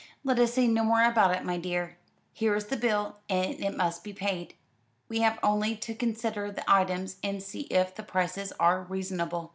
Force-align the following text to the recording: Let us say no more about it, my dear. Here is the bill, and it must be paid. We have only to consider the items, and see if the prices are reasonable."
Let 0.23 0.39
us 0.39 0.55
say 0.55 0.67
no 0.67 0.83
more 0.83 1.03
about 1.03 1.29
it, 1.35 1.45
my 1.45 1.57
dear. 1.59 1.99
Here 2.33 2.55
is 2.55 2.65
the 2.65 2.75
bill, 2.75 3.17
and 3.29 3.59
it 3.63 3.77
must 3.77 4.03
be 4.03 4.13
paid. 4.13 4.55
We 5.07 5.19
have 5.19 5.37
only 5.43 5.75
to 5.75 5.93
consider 5.93 6.49
the 6.49 6.63
items, 6.67 7.17
and 7.21 7.43
see 7.43 7.67
if 7.69 7.93
the 7.93 8.01
prices 8.01 8.51
are 8.59 8.81
reasonable." 8.81 9.49